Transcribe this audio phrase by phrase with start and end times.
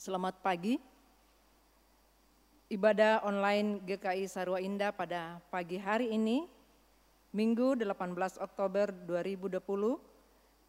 [0.00, 0.80] Selamat pagi.
[2.72, 6.48] Ibadah online GKI Sarwa Indah pada pagi hari ini,
[7.36, 9.60] Minggu 18 Oktober 2020,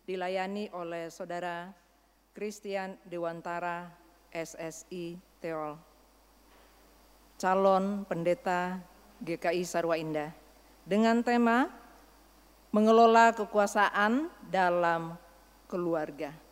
[0.04, 1.72] dilayani oleh Saudara
[2.36, 3.88] Christian Dewantara
[4.36, 5.80] SSI Teol,
[7.40, 8.84] calon pendeta
[9.24, 10.36] GKI Sarwa Indah,
[10.84, 11.72] dengan tema
[12.76, 15.16] mengelola kekuasaan dalam
[15.72, 16.51] keluarga.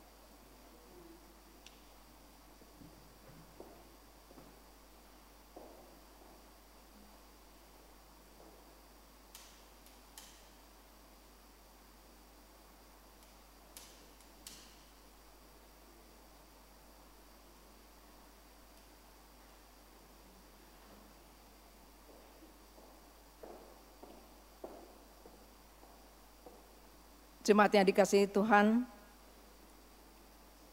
[27.49, 28.85] Jemaat yang dikasihi Tuhan,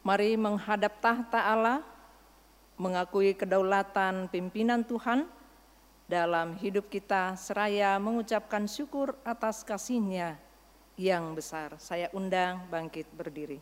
[0.05, 1.81] mari menghadap tahta Allah,
[2.77, 5.25] mengakui kedaulatan pimpinan Tuhan
[6.05, 10.37] dalam hidup kita seraya mengucapkan syukur atas kasihnya
[11.01, 11.73] yang besar.
[11.81, 13.57] Saya undang bangkit berdiri.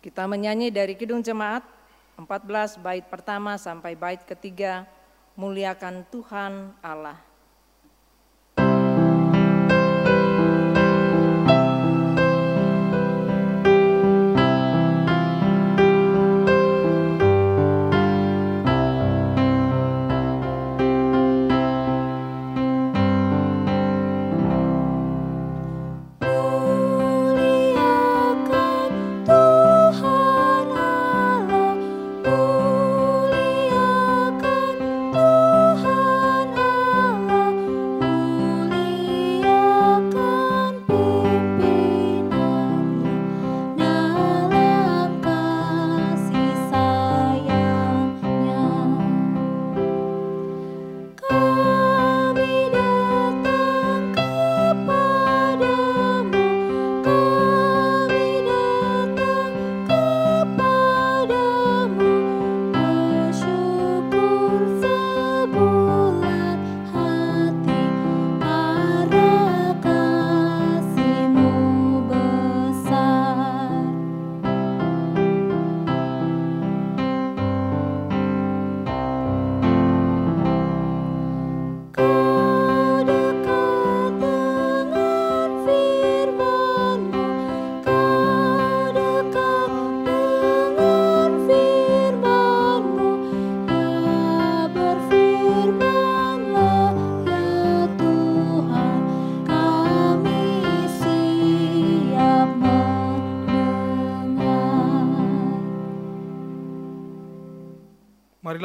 [0.00, 1.68] Kita menyanyi dari Kidung Jemaat
[2.16, 4.88] 14 bait pertama sampai bait ketiga,
[5.36, 7.27] muliakan Tuhan Allah.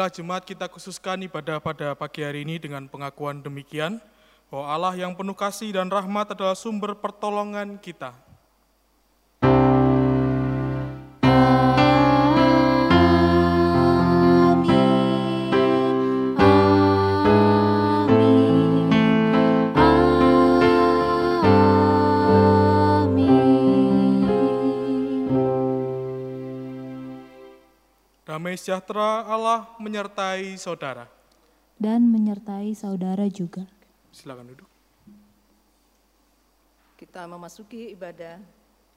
[0.03, 4.03] Marilah jemaat kita khususkan ibadah pada pagi hari ini dengan pengakuan demikian,
[4.51, 8.11] bahwa Allah yang penuh kasih dan rahmat adalah sumber pertolongan kita.
[28.33, 31.05] Damai sejahtera Allah menyertai saudara.
[31.77, 33.61] Dan menyertai saudara juga.
[34.09, 34.65] Silakan duduk.
[36.97, 38.41] Kita memasuki ibadah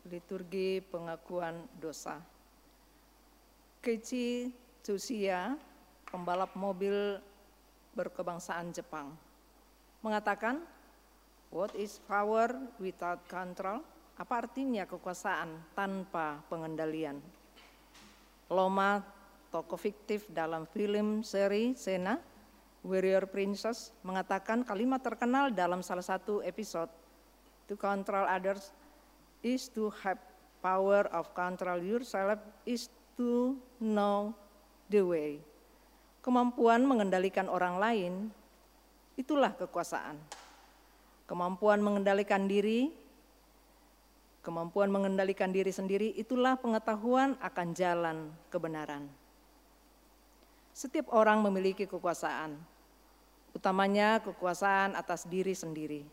[0.08, 2.16] liturgi pengakuan dosa.
[3.84, 5.52] Keiichi Tsuchiya,
[6.08, 7.20] pembalap mobil
[7.92, 9.12] berkebangsaan Jepang,
[10.00, 10.64] mengatakan,
[11.52, 13.84] What is power without control?
[14.16, 17.20] Apa artinya kekuasaan tanpa pengendalian?
[18.48, 19.15] Loma
[19.56, 22.20] tokoh fiktif dalam film seri Sena,
[22.84, 26.92] Warrior Princess, mengatakan kalimat terkenal dalam salah satu episode,
[27.66, 28.70] To control others
[29.40, 30.20] is to have
[30.60, 32.38] power of control yourself
[32.68, 34.36] is to know
[34.92, 35.42] the way.
[36.22, 38.12] Kemampuan mengendalikan orang lain,
[39.18, 40.14] itulah kekuasaan.
[41.26, 42.94] Kemampuan mengendalikan diri,
[44.46, 49.10] kemampuan mengendalikan diri sendiri, itulah pengetahuan akan jalan kebenaran.
[50.76, 52.52] Setiap orang memiliki kekuasaan,
[53.56, 56.04] utamanya kekuasaan atas diri sendiri.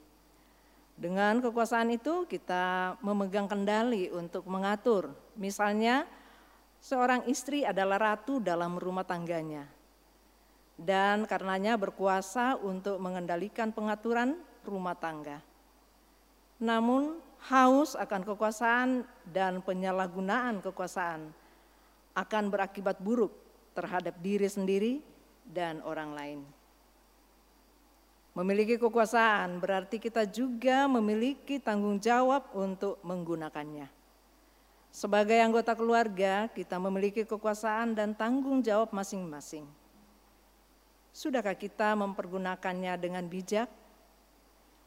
[0.95, 5.12] Dengan kekuasaan itu kita memegang kendali untuk mengatur.
[5.36, 6.08] Misalnya
[6.80, 9.67] seorang istri adalah ratu dalam rumah tangganya.
[10.80, 15.43] Dan karenanya berkuasa untuk mengendalikan pengaturan rumah tangga.
[16.63, 17.19] Namun
[17.52, 21.36] haus akan kekuasaan dan penyalahgunaan kekuasaan
[22.15, 23.42] akan berakibat buruk
[23.73, 24.93] terhadap diri sendiri
[25.43, 26.39] dan orang lain.
[28.33, 33.86] Memiliki kekuasaan berarti kita juga memiliki tanggung jawab untuk menggunakannya.
[34.93, 39.65] Sebagai anggota keluarga, kita memiliki kekuasaan dan tanggung jawab masing-masing.
[41.13, 43.69] Sudahkah kita mempergunakannya dengan bijak?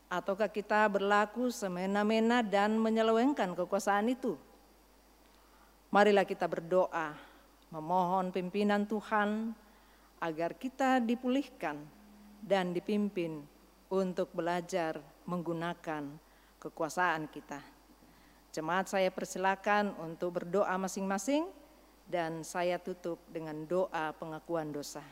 [0.07, 4.39] Ataukah kita berlaku semena-mena dan menyelewengkan kekuasaan itu?
[5.91, 7.15] Marilah kita berdoa,
[7.71, 9.53] memohon pimpinan Tuhan
[10.23, 11.77] agar kita dipulihkan
[12.41, 13.43] dan dipimpin
[13.91, 16.07] untuk belajar menggunakan
[16.63, 17.61] kekuasaan kita.
[18.55, 21.45] Jemaat saya persilakan untuk berdoa masing-masing
[22.09, 25.05] dan saya tutup dengan doa pengakuan dosa.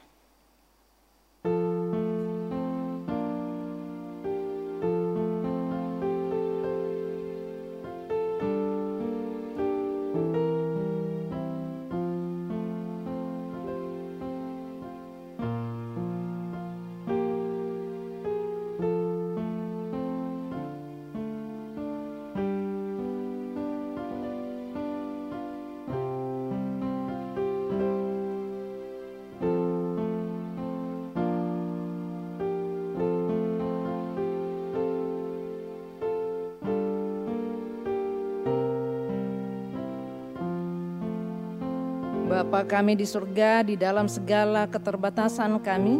[42.55, 45.99] Bapa kami di surga, di dalam segala keterbatasan kami,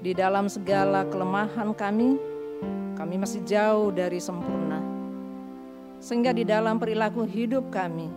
[0.00, 2.16] di dalam segala kelemahan kami,
[2.96, 4.80] kami masih jauh dari sempurna.
[6.00, 8.08] Sehingga di dalam perilaku hidup kami,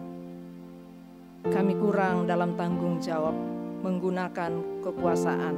[1.51, 3.35] kami kurang dalam tanggung jawab
[3.83, 5.55] menggunakan kekuasaan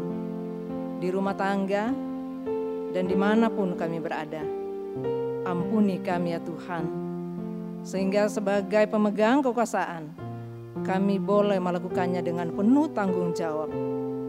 [0.98, 1.94] di rumah tangga
[2.90, 4.42] dan di mana pun kami berada.
[5.46, 7.01] Ampuni kami ya Tuhan
[7.82, 10.14] sehingga sebagai pemegang kekuasaan,
[10.86, 13.70] kami boleh melakukannya dengan penuh tanggung jawab,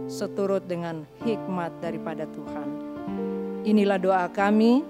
[0.09, 2.69] seturut dengan hikmat daripada Tuhan.
[3.63, 4.83] Inilah doa kami,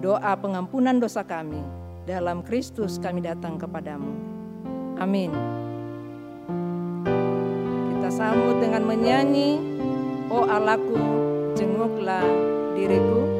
[0.00, 1.60] doa pengampunan dosa kami.
[2.06, 4.14] Dalam Kristus kami datang kepadamu.
[5.02, 5.34] Amin.
[7.90, 9.58] Kita sambut dengan menyanyi,
[10.30, 10.98] Oh Allahku,
[11.58, 12.22] jenguklah
[12.78, 13.35] diriku.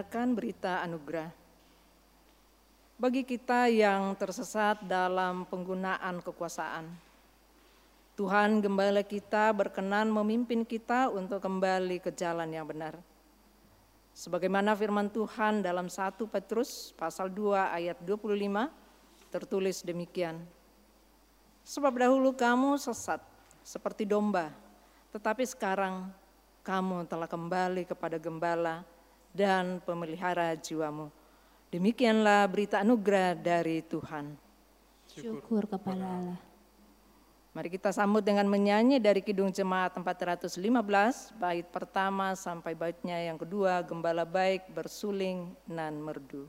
[0.00, 1.28] Mendengarkan berita anugerah.
[2.96, 6.88] Bagi kita yang tersesat dalam penggunaan kekuasaan,
[8.16, 12.96] Tuhan gembala kita berkenan memimpin kita untuk kembali ke jalan yang benar.
[14.16, 18.72] Sebagaimana firman Tuhan dalam 1 Petrus pasal 2 ayat 25
[19.28, 20.40] tertulis demikian.
[21.60, 23.20] Sebab dahulu kamu sesat
[23.60, 24.48] seperti domba,
[25.12, 26.08] tetapi sekarang
[26.64, 28.80] kamu telah kembali kepada gembala
[29.30, 31.10] dan pemelihara jiwamu.
[31.70, 34.34] Demikianlah berita anugerah dari Tuhan.
[35.06, 36.38] Syukur kepada Allah.
[37.50, 40.54] Mari kita sambut dengan menyanyi dari Kidung Jemaat 415,
[41.34, 46.46] bait pertama sampai baitnya yang kedua, Gembala Baik Bersuling Nan Merdu.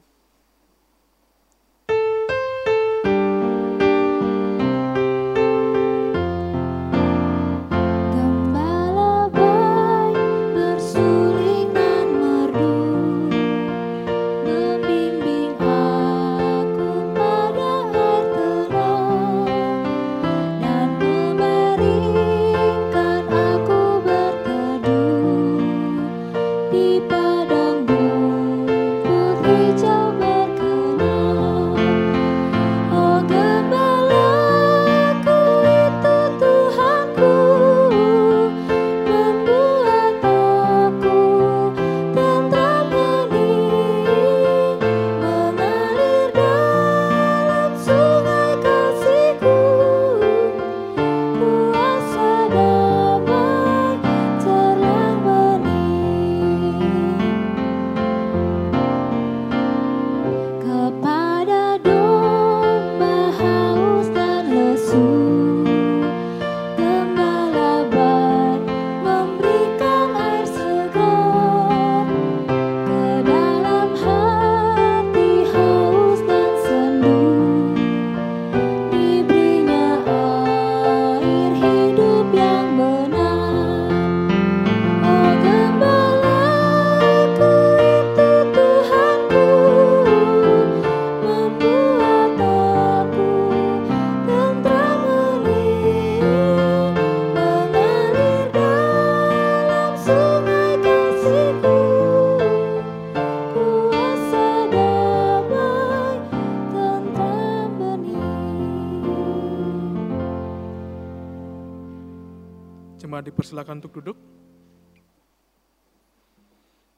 [113.52, 114.16] Silakan untuk duduk.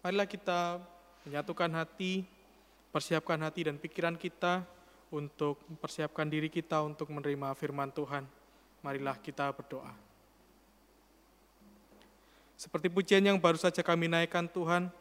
[0.06, 0.78] Marilah kita
[1.26, 2.22] menyatukan hati,
[2.94, 4.62] persiapkan hati dan pikiran kita
[5.10, 8.30] untuk mempersiapkan diri kita untuk menerima firman Tuhan.
[8.86, 9.89] Marilah kita berdoa.
[12.54, 14.94] Seperti pujian yang baru saja kami naikkan Tuhan,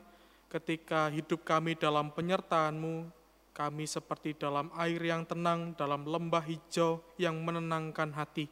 [0.49, 3.13] ketika hidup kami dalam penyertaan-Mu,
[3.53, 8.49] kami seperti dalam air yang tenang, dalam lembah hijau yang menenangkan hati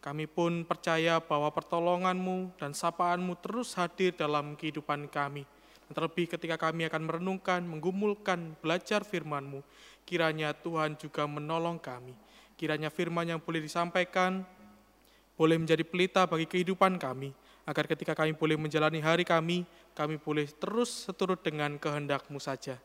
[0.00, 5.44] kami pun percaya bahwa pertolonganmu dan sapaanmu terus hadir dalam kehidupan kami.
[5.84, 9.60] Dan terlebih ketika kami akan merenungkan, menggumulkan, belajar firmanmu,
[10.08, 12.16] kiranya Tuhan juga menolong kami.
[12.56, 14.40] Kiranya firman yang boleh disampaikan,
[15.36, 17.36] boleh menjadi pelita bagi kehidupan kami,
[17.68, 22.80] agar ketika kami boleh menjalani hari kami, kami boleh terus seturut dengan kehendakmu saja.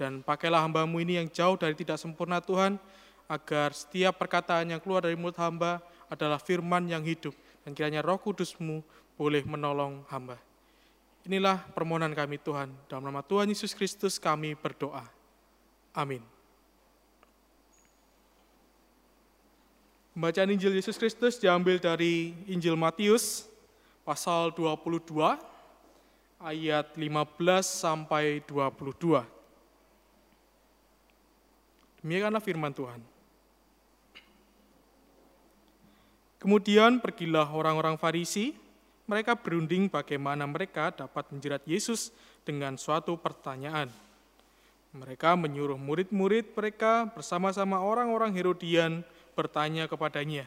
[0.00, 2.80] Dan pakailah hambamu ini yang jauh dari tidak sempurna Tuhan,
[3.28, 7.32] agar setiap perkataan yang keluar dari mulut hamba adalah firman yang hidup,
[7.64, 10.36] dan kiranya roh kudusmu boleh menolong hamba.
[11.24, 15.08] Inilah permohonan kami Tuhan, dalam nama Tuhan Yesus Kristus kami berdoa.
[15.96, 16.20] Amin.
[20.14, 23.50] Bacaan Injil Yesus Kristus diambil dari Injil Matius
[24.06, 25.10] pasal 22
[26.38, 27.00] ayat 15
[27.64, 29.24] sampai 22.
[32.04, 33.13] Demikianlah firman Tuhan.
[36.44, 38.52] Kemudian pergilah orang-orang Farisi,
[39.08, 42.12] mereka berunding bagaimana mereka dapat menjerat Yesus
[42.44, 43.88] dengan suatu pertanyaan.
[44.92, 49.00] Mereka menyuruh murid-murid mereka bersama-sama orang-orang Herodian
[49.32, 50.44] bertanya kepadanya,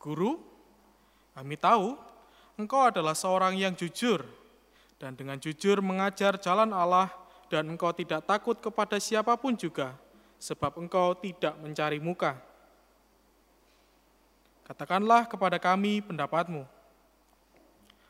[0.00, 0.40] Guru,
[1.36, 1.92] kami tahu
[2.56, 4.24] engkau adalah seorang yang jujur,
[4.96, 7.12] dan dengan jujur mengajar jalan Allah,
[7.52, 9.92] dan engkau tidak takut kepada siapa pun juga,
[10.40, 12.51] sebab engkau tidak mencari muka
[14.72, 16.64] Katakanlah kepada kami pendapatmu.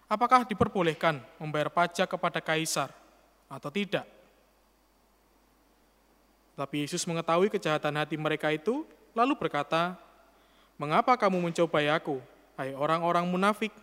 [0.06, 2.94] Apakah diperbolehkan membayar pajak kepada kaisar
[3.50, 4.06] atau tidak?
[6.54, 9.98] Tapi Yesus mengetahui kejahatan hati mereka itu, lalu berkata,
[10.78, 12.22] Mengapa kamu mencobai aku,
[12.54, 13.74] hai orang-orang munafik?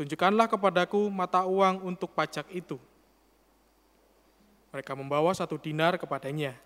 [0.00, 2.80] Tunjukkanlah kepadaku mata uang untuk pajak itu.
[4.72, 6.56] Mereka membawa satu dinar kepadanya.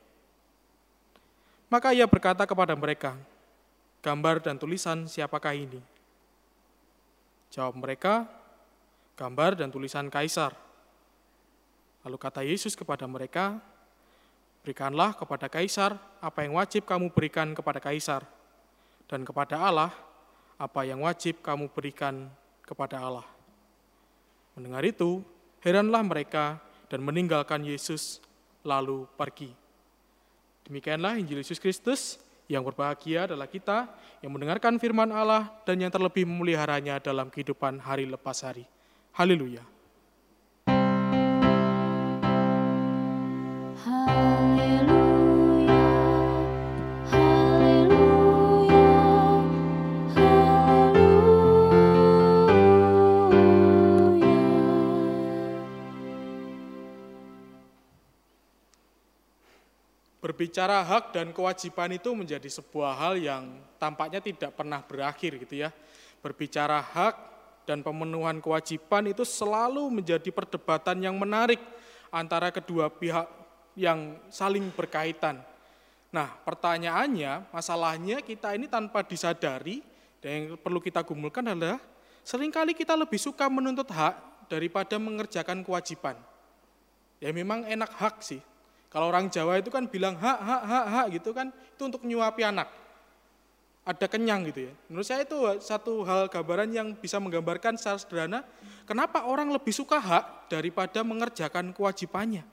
[1.66, 3.18] Maka ia berkata kepada mereka,
[4.08, 5.84] gambar dan tulisan siapakah ini?
[7.52, 8.24] Jawab mereka,
[9.20, 10.56] gambar dan tulisan kaisar.
[12.08, 13.60] Lalu kata Yesus kepada mereka,
[14.64, 18.24] berikanlah kepada kaisar apa yang wajib kamu berikan kepada kaisar,
[19.04, 19.92] dan kepada Allah
[20.56, 22.32] apa yang wajib kamu berikan
[22.64, 23.28] kepada Allah.
[24.56, 25.20] Mendengar itu,
[25.60, 26.56] heranlah mereka
[26.88, 28.24] dan meninggalkan Yesus,
[28.64, 29.52] lalu pergi.
[30.64, 32.16] Demikianlah Injil Yesus Kristus,
[32.48, 33.86] yang berbahagia adalah kita
[34.24, 38.64] yang mendengarkan firman Allah dan yang terlebih memeliharanya dalam kehidupan hari lepas hari.
[39.12, 39.77] Haleluya.
[60.58, 65.70] Berbicara hak dan kewajiban itu menjadi sebuah hal yang tampaknya tidak pernah berakhir gitu ya.
[66.18, 67.14] Berbicara hak
[67.62, 71.62] dan pemenuhan kewajiban itu selalu menjadi perdebatan yang menarik
[72.10, 73.30] antara kedua pihak
[73.78, 75.46] yang saling berkaitan.
[76.10, 79.78] Nah, pertanyaannya, masalahnya kita ini tanpa disadari
[80.18, 81.78] dan yang perlu kita gumulkan adalah
[82.26, 86.18] sering kali kita lebih suka menuntut hak daripada mengerjakan kewajiban.
[87.22, 88.42] Ya memang enak hak sih,
[88.88, 92.40] kalau orang Jawa itu kan bilang hak, hak, hak, hak gitu kan, itu untuk nyuapi
[92.40, 92.68] anak.
[93.84, 94.72] Ada kenyang gitu ya.
[94.88, 98.40] Menurut saya itu satu hal gambaran yang bisa menggambarkan secara sederhana,
[98.84, 102.44] kenapa orang lebih suka hak daripada mengerjakan kewajibannya.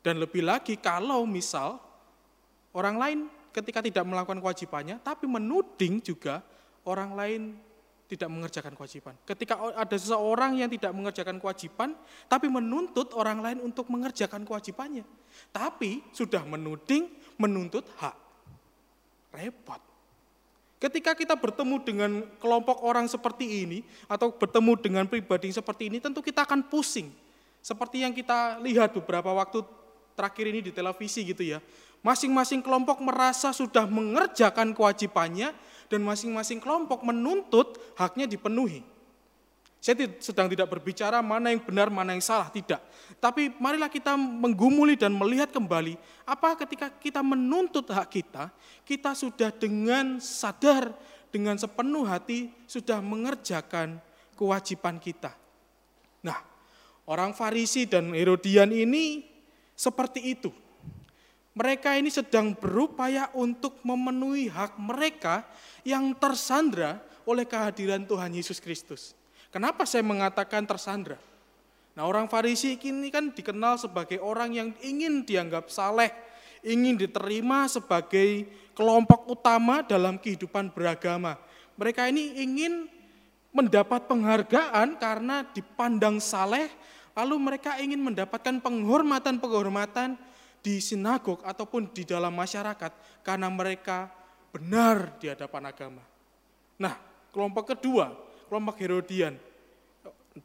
[0.00, 1.76] Dan lebih lagi kalau misal
[2.72, 3.18] orang lain
[3.52, 6.40] ketika tidak melakukan kewajibannya, tapi menuding juga
[6.88, 7.42] orang lain
[8.10, 9.14] tidak mengerjakan kewajiban.
[9.22, 11.94] Ketika ada seseorang yang tidak mengerjakan kewajiban,
[12.26, 15.06] tapi menuntut orang lain untuk mengerjakan kewajibannya.
[15.54, 17.06] Tapi sudah menuding,
[17.38, 18.18] menuntut hak.
[19.30, 19.78] Repot.
[20.82, 22.10] Ketika kita bertemu dengan
[22.42, 27.14] kelompok orang seperti ini, atau bertemu dengan pribadi seperti ini, tentu kita akan pusing.
[27.62, 29.62] Seperti yang kita lihat beberapa waktu
[30.18, 31.62] terakhir ini di televisi gitu ya.
[32.00, 35.52] Masing-masing kelompok merasa sudah mengerjakan kewajibannya,
[35.90, 38.86] dan masing-masing kelompok menuntut haknya dipenuhi.
[39.80, 42.84] Saya sedang tidak berbicara mana yang benar, mana yang salah, tidak.
[43.16, 45.96] Tapi marilah kita menggumuli dan melihat kembali,
[46.28, 48.52] apa ketika kita menuntut hak kita,
[48.84, 50.92] kita sudah dengan sadar,
[51.32, 53.96] dengan sepenuh hati, sudah mengerjakan
[54.36, 55.32] kewajiban kita.
[56.20, 56.44] Nah,
[57.08, 59.24] orang Farisi dan Herodian ini
[59.72, 60.52] seperti itu.
[61.50, 65.42] Mereka ini sedang berupaya untuk memenuhi hak mereka
[65.82, 69.18] yang tersandra oleh kehadiran Tuhan Yesus Kristus.
[69.50, 71.18] Kenapa saya mengatakan tersandra?
[71.98, 76.14] Nah orang Farisi ini kan dikenal sebagai orang yang ingin dianggap saleh,
[76.62, 78.46] ingin diterima sebagai
[78.78, 81.34] kelompok utama dalam kehidupan beragama.
[81.74, 82.86] Mereka ini ingin
[83.50, 86.70] mendapat penghargaan karena dipandang saleh,
[87.18, 90.14] lalu mereka ingin mendapatkan penghormatan-penghormatan
[90.60, 94.12] di sinagog ataupun di dalam masyarakat karena mereka
[94.52, 96.02] benar di hadapan agama.
[96.80, 96.96] Nah,
[97.32, 98.12] kelompok kedua,
[98.48, 99.36] kelompok Herodian.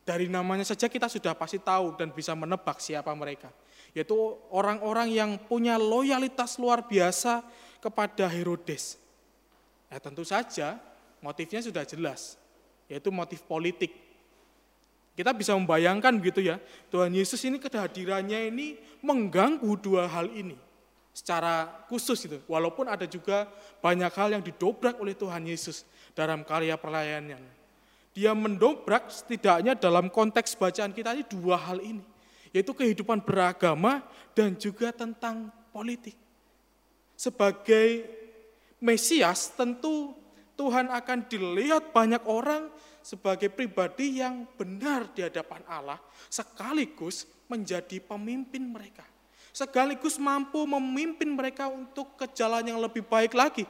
[0.01, 3.53] Dari namanya saja kita sudah pasti tahu dan bisa menebak siapa mereka.
[3.95, 4.15] Yaitu
[4.51, 7.45] orang-orang yang punya loyalitas luar biasa
[7.79, 8.97] kepada Herodes.
[9.87, 10.81] Ya, tentu saja
[11.23, 12.35] motifnya sudah jelas,
[12.89, 14.04] yaitu motif politik.
[15.15, 16.59] Kita bisa membayangkan gitu ya,
[16.91, 20.59] Tuhan Yesus ini kehadirannya ini mengganggu dua hal ini
[21.15, 22.43] secara khusus itu.
[22.51, 23.47] Walaupun ada juga
[23.79, 27.55] banyak hal yang didobrak oleh Tuhan Yesus dalam karya pelayanannya.
[28.11, 32.03] Dia mendobrak setidaknya dalam konteks bacaan kita ini dua hal ini,
[32.51, 34.03] yaitu kehidupan beragama
[34.35, 36.15] dan juga tentang politik.
[37.15, 38.03] Sebagai
[38.83, 40.11] Mesias tentu
[40.59, 42.67] Tuhan akan dilihat banyak orang
[43.05, 49.05] sebagai pribadi yang benar di hadapan Allah, sekaligus menjadi pemimpin mereka.
[49.53, 53.69] Sekaligus mampu memimpin mereka untuk ke jalan yang lebih baik lagi.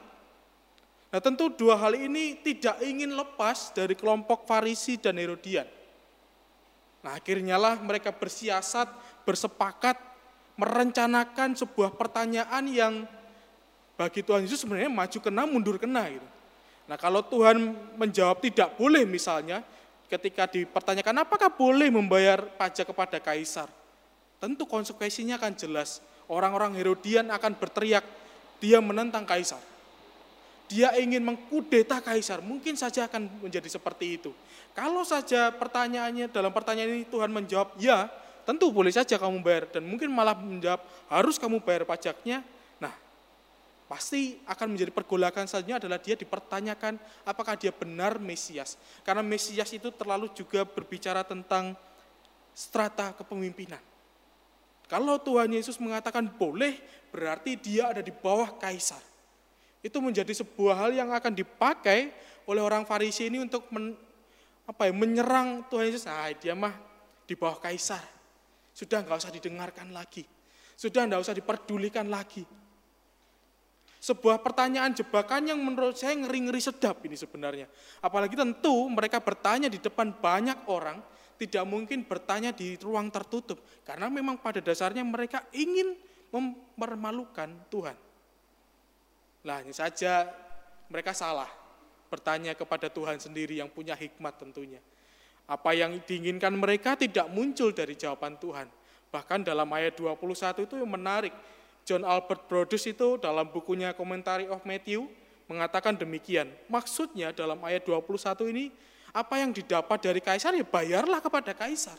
[1.12, 5.68] Nah tentu dua hal ini tidak ingin lepas dari kelompok Farisi dan Herodian.
[7.04, 8.90] Nah akhirnya lah mereka bersiasat,
[9.22, 10.00] bersepakat,
[10.56, 12.94] merencanakan sebuah pertanyaan yang
[14.00, 16.35] bagi Tuhan Yesus sebenarnya maju kena, mundur kena gitu.
[16.86, 19.62] Nah kalau Tuhan menjawab tidak boleh misalnya,
[20.06, 23.66] ketika dipertanyakan apakah boleh membayar pajak kepada kaisar,
[24.38, 25.98] tentu konsekuensinya akan jelas.
[26.26, 28.02] Orang-orang Herodian akan berteriak,
[28.58, 29.62] dia menentang kaisar.
[30.66, 34.34] Dia ingin mengkudeta kaisar, mungkin saja akan menjadi seperti itu.
[34.74, 38.10] Kalau saja pertanyaannya dalam pertanyaan ini Tuhan menjawab, ya
[38.42, 39.70] tentu boleh saja kamu bayar.
[39.70, 42.42] Dan mungkin malah menjawab, harus kamu bayar pajaknya,
[43.86, 48.74] pasti akan menjadi pergolakan selanjutnya adalah dia dipertanyakan apakah dia benar Mesias.
[49.06, 51.78] Karena Mesias itu terlalu juga berbicara tentang
[52.50, 53.80] strata kepemimpinan.
[54.86, 56.78] Kalau Tuhan Yesus mengatakan boleh,
[57.10, 59.02] berarti dia ada di bawah kaisar.
[59.82, 62.14] Itu menjadi sebuah hal yang akan dipakai
[62.46, 63.94] oleh orang Farisi ini untuk men,
[64.66, 66.06] apa ya, menyerang Tuhan Yesus.
[66.06, 66.74] Nah, dia mah
[67.26, 68.02] di bawah kaisar.
[68.70, 70.22] Sudah nggak usah didengarkan lagi.
[70.78, 72.46] Sudah tidak usah diperdulikan lagi.
[74.06, 77.66] Sebuah pertanyaan jebakan yang menurut saya ngeri-ngeri sedap ini sebenarnya.
[77.98, 81.02] Apalagi tentu mereka bertanya di depan banyak orang,
[81.34, 83.58] tidak mungkin bertanya di ruang tertutup.
[83.82, 85.98] Karena memang pada dasarnya mereka ingin
[86.30, 87.98] mempermalukan Tuhan.
[89.42, 90.30] Lah hanya saja
[90.86, 91.50] mereka salah
[92.06, 94.78] bertanya kepada Tuhan sendiri yang punya hikmat tentunya.
[95.50, 98.70] Apa yang diinginkan mereka tidak muncul dari jawaban Tuhan.
[99.10, 101.34] Bahkan dalam ayat 21 itu yang menarik.
[101.86, 105.06] John Albert Brodus itu dalam bukunya Commentary of Matthew
[105.46, 106.50] mengatakan demikian.
[106.66, 108.74] Maksudnya dalam ayat 21 ini,
[109.14, 111.94] apa yang didapat dari kaisar ya bayarlah kepada kaisar.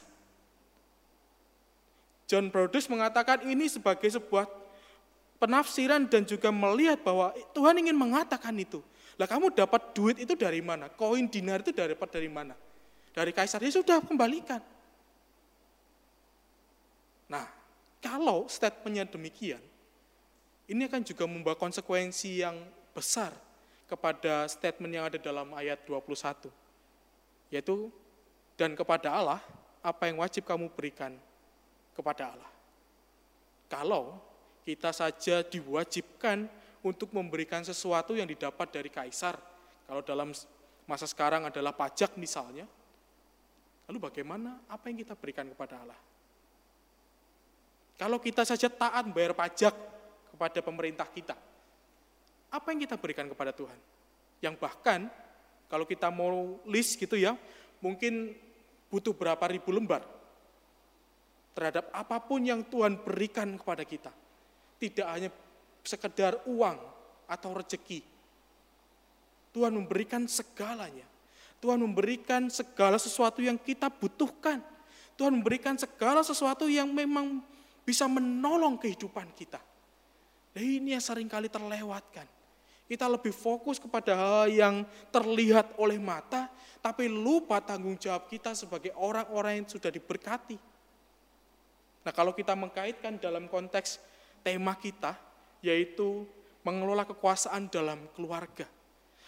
[2.27, 4.51] John Brodus mengatakan ini sebagai sebuah
[5.39, 8.83] penafsiran dan juga melihat bahwa Tuhan ingin mengatakan itu.
[9.15, 10.91] Lah kamu dapat duit itu dari mana?
[10.91, 12.53] Koin dinar itu dapat dari mana?
[13.15, 14.61] Dari kaisar, ya sudah kembalikan.
[17.31, 17.47] Nah,
[17.97, 19.63] kalau statementnya demikian,
[20.68, 22.59] ini akan juga membawa konsekuensi yang
[22.91, 23.32] besar
[23.88, 26.51] kepada statement yang ada dalam ayat 21.
[27.47, 27.88] Yaitu,
[28.59, 29.39] dan kepada Allah,
[29.80, 31.15] apa yang wajib kamu berikan
[31.95, 32.51] kepada Allah.
[33.72, 34.20] Kalau
[34.68, 36.51] kita saja diwajibkan
[36.84, 39.39] untuk memberikan sesuatu yang didapat dari kaisar,
[39.88, 40.36] kalau dalam
[40.84, 42.68] masa sekarang adalah pajak misalnya,
[43.88, 45.99] lalu bagaimana apa yang kita berikan kepada Allah?
[47.95, 49.74] Kalau kita saja taat bayar pajak
[50.34, 51.36] kepada pemerintah kita,
[52.47, 53.78] apa yang kita berikan kepada Tuhan?
[54.39, 55.11] Yang bahkan
[55.67, 57.36] kalau kita mau list gitu ya,
[57.84, 58.32] mungkin
[58.88, 60.03] butuh berapa ribu lembar
[61.51, 64.13] terhadap apa pun yang Tuhan berikan kepada kita.
[64.78, 65.34] Tidak hanya
[65.82, 66.78] sekedar uang
[67.25, 68.05] atau rezeki.
[69.51, 71.09] Tuhan memberikan segalanya.
[71.57, 74.61] Tuhan memberikan segala sesuatu yang kita butuhkan.
[75.17, 77.41] Tuhan memberikan segala sesuatu yang memang
[77.82, 79.57] bisa menolong kehidupan kita.
[80.52, 82.26] Dan ini yang sering kali terlewatkan.
[82.88, 86.48] Kita lebih fokus kepada hal yang terlihat oleh mata,
[86.80, 90.56] tapi lupa tanggung jawab kita sebagai orang-orang yang sudah diberkati.
[92.08, 94.00] Nah kalau kita mengkaitkan dalam konteks
[94.39, 95.20] tema kita,
[95.60, 96.24] yaitu
[96.64, 98.64] mengelola kekuasaan dalam keluarga.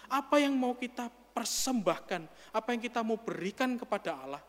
[0.07, 2.23] Apa yang mau kita persembahkan,
[2.55, 4.43] apa yang kita mau berikan kepada Allah,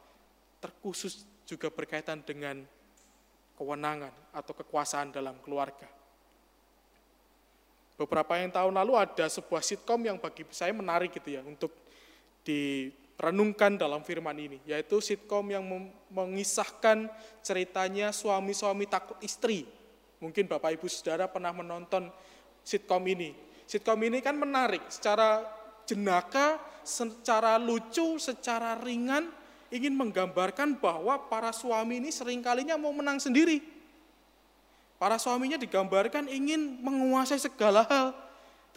[0.63, 2.63] terkhusus juga berkaitan dengan
[3.59, 6.00] kewenangan atau kekuasaan dalam keluarga.
[8.01, 11.69] Beberapa yang tahun lalu ada sebuah sitkom yang bagi saya menarik gitu ya untuk
[12.41, 15.61] direnungkan dalam firman ini, yaitu sitkom yang
[16.09, 17.13] mengisahkan
[17.45, 19.69] ceritanya suami-suami takut istri.
[20.17, 22.09] Mungkin Bapak Ibu Saudara pernah menonton
[22.65, 23.37] sitkom ini.
[23.69, 25.45] Sitkom ini kan menarik secara
[25.85, 29.29] jenaka, secara lucu, secara ringan,
[29.69, 33.80] ingin menggambarkan bahwa para suami ini seringkalinya mau menang sendiri.
[35.01, 38.13] Para suaminya digambarkan ingin menguasai segala hal.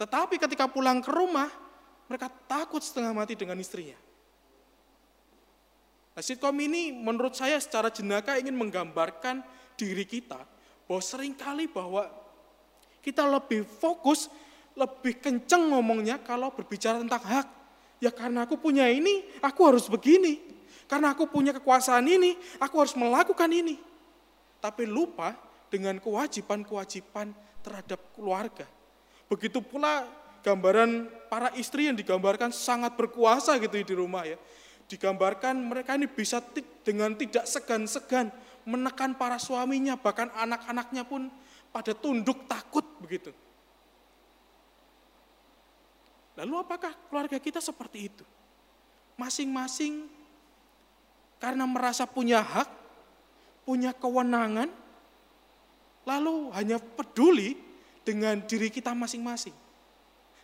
[0.00, 1.52] Tetapi ketika pulang ke rumah,
[2.08, 4.00] mereka takut setengah mati dengan istrinya.
[6.16, 9.44] Nah, sitkom ini menurut saya secara jenaka ingin menggambarkan
[9.76, 10.40] diri kita
[10.88, 12.08] bahwa sering kali bahwa
[13.04, 14.32] kita lebih fokus,
[14.72, 17.48] lebih kenceng ngomongnya kalau berbicara tentang hak.
[18.00, 20.40] Ya karena aku punya ini, aku harus begini.
[20.88, 23.76] Karena aku punya kekuasaan ini, aku harus melakukan ini.
[24.64, 25.36] Tapi lupa
[25.74, 27.34] dengan kewajiban-kewajiban
[27.66, 28.62] terhadap keluarga.
[29.26, 30.06] Begitu pula
[30.46, 34.38] gambaran para istri yang digambarkan sangat berkuasa gitu di rumah ya.
[34.86, 36.38] Digambarkan mereka ini bisa
[36.86, 38.30] dengan tidak segan-segan
[38.62, 41.26] menekan para suaminya, bahkan anak-anaknya pun
[41.74, 43.34] pada tunduk takut begitu.
[46.38, 48.24] Lalu apakah keluarga kita seperti itu?
[49.18, 50.06] Masing-masing
[51.42, 52.70] karena merasa punya hak,
[53.66, 54.70] punya kewenangan,
[56.04, 57.56] lalu hanya peduli
[58.04, 59.56] dengan diri kita masing-masing.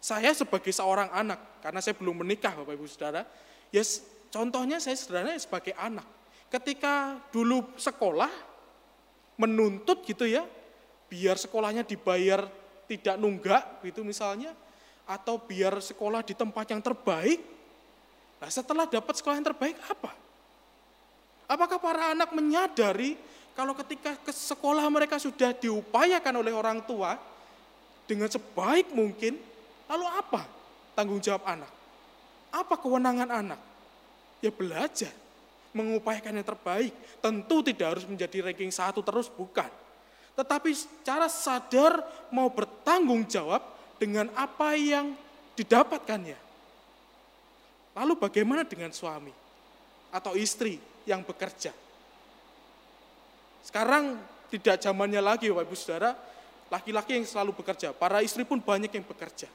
[0.01, 3.29] Saya sebagai seorang anak, karena saya belum menikah Bapak Ibu Saudara,
[3.69, 3.85] ya
[4.33, 6.09] contohnya saya sederhana sebagai anak.
[6.49, 8.33] Ketika dulu sekolah,
[9.37, 10.49] menuntut gitu ya,
[11.13, 12.49] biar sekolahnya dibayar
[12.89, 14.57] tidak nunggak gitu misalnya,
[15.05, 17.45] atau biar sekolah di tempat yang terbaik.
[18.41, 20.17] Nah setelah dapat sekolah yang terbaik apa?
[21.45, 23.21] Apakah para anak menyadari
[23.55, 27.19] kalau ketika ke sekolah mereka sudah diupayakan oleh orang tua
[28.07, 29.39] dengan sebaik mungkin,
[29.91, 30.47] lalu apa
[30.95, 31.71] tanggung jawab anak?
[32.51, 33.61] Apa kewenangan anak?
[34.43, 35.13] Ya belajar,
[35.77, 36.93] mengupayakan yang terbaik.
[37.21, 39.69] Tentu tidak harus menjadi ranking satu terus, bukan.
[40.35, 42.01] Tetapi secara sadar
[42.33, 43.61] mau bertanggung jawab
[44.01, 45.13] dengan apa yang
[45.55, 46.39] didapatkannya.
[47.93, 49.35] Lalu bagaimana dengan suami
[50.09, 51.90] atau istri yang bekerja.
[53.65, 54.19] Sekarang
[54.51, 56.17] tidak zamannya lagi Bapak Ibu Saudara,
[56.73, 59.51] laki-laki yang selalu bekerja, para istri pun banyak yang bekerja.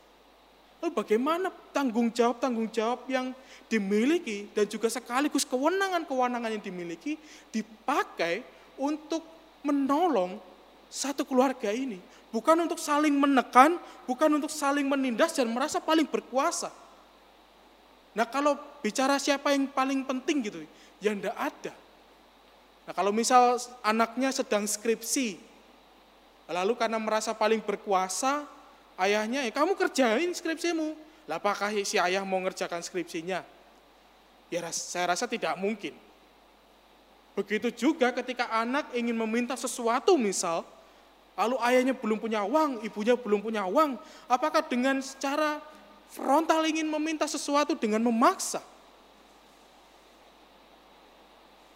[0.83, 3.31] Lalu bagaimana tanggung jawab-tanggung jawab yang
[3.65, 7.17] dimiliki dan juga sekaligus kewenangan-kewenangan yang dimiliki
[7.49, 8.45] dipakai
[8.77, 9.23] untuk
[9.65, 10.37] menolong
[10.91, 11.97] satu keluarga ini.
[12.29, 16.67] Bukan untuk saling menekan, bukan untuk saling menindas dan merasa paling berkuasa.
[18.15, 20.59] Nah kalau bicara siapa yang paling penting gitu,
[20.99, 21.73] ya enggak ada.
[22.85, 25.41] Nah kalau misal anaknya sedang skripsi,
[26.45, 28.45] lalu karena merasa paling berkuasa,
[29.01, 30.93] ayahnya, ya kamu kerjain skripsimu.
[31.25, 33.41] Lah apakah si ayah mau ngerjakan skripsinya?
[34.53, 35.97] Ya saya rasa tidak mungkin.
[37.33, 40.61] Begitu juga ketika anak ingin meminta sesuatu misal,
[41.35, 45.59] lalu ayahnya belum punya uang, ibunya belum punya uang, apakah dengan secara
[46.13, 48.63] frontal ingin meminta sesuatu dengan memaksa?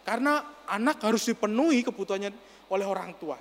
[0.09, 2.33] Karena anak harus dipenuhi kebutuhannya
[2.73, 3.37] oleh orang tua.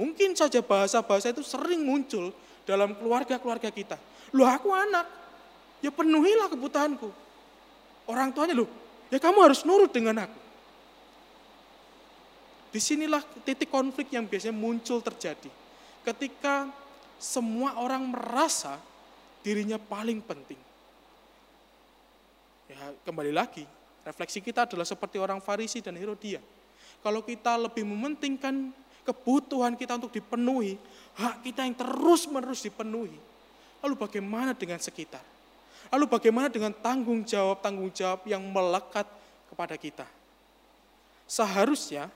[0.00, 2.32] Mungkin saja bahasa-bahasa itu sering muncul
[2.64, 4.00] dalam keluarga-keluarga kita.
[4.32, 5.04] Loh aku anak,
[5.84, 7.12] ya penuhilah kebutuhanku.
[8.08, 8.68] Orang tuanya loh,
[9.12, 10.40] ya kamu harus nurut dengan aku.
[12.72, 15.52] Di sinilah titik konflik yang biasanya muncul terjadi.
[16.00, 16.72] Ketika
[17.20, 18.80] semua orang merasa
[19.44, 20.56] dirinya paling penting.
[22.72, 23.68] Ya kembali lagi,
[24.04, 26.38] refleksi kita adalah seperti orang Farisi dan Herodia.
[27.00, 28.72] Kalau kita lebih mementingkan
[29.04, 30.80] kebutuhan kita untuk dipenuhi,
[31.16, 33.16] hak kita yang terus-menerus dipenuhi.
[33.84, 35.20] Lalu bagaimana dengan sekitar?
[35.92, 39.04] Lalu bagaimana dengan tanggung jawab-tanggung jawab yang melekat
[39.52, 40.08] kepada kita?
[41.28, 42.08] Seharusnya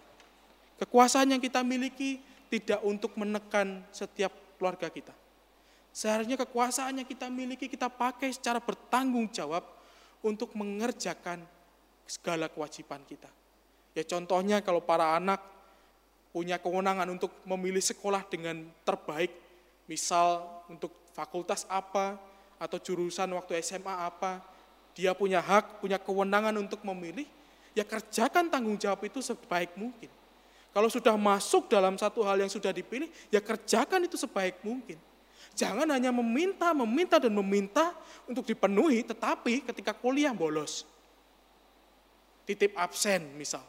[0.80, 5.12] kekuasaan yang kita miliki tidak untuk menekan setiap keluarga kita.
[5.93, 9.64] Seharusnya kekuasaan yang kita miliki kita pakai secara bertanggung jawab
[10.24, 11.45] untuk mengerjakan
[12.09, 13.28] segala kewajiban kita.
[13.92, 15.44] Ya contohnya kalau para anak
[16.32, 19.30] punya kewenangan untuk memilih sekolah dengan terbaik,
[19.84, 22.16] misal untuk fakultas apa,
[22.56, 24.40] atau jurusan waktu SMA apa,
[24.96, 27.28] dia punya hak, punya kewenangan untuk memilih,
[27.76, 30.11] ya kerjakan tanggung jawab itu sebaik mungkin.
[30.74, 34.98] Kalau sudah masuk dalam satu hal yang sudah dipilih, ya kerjakan itu sebaik mungkin.
[35.59, 37.90] Jangan hanya meminta, meminta, dan meminta
[38.30, 40.86] untuk dipenuhi, tetapi ketika kuliah bolos.
[42.49, 43.61] Titip absen misal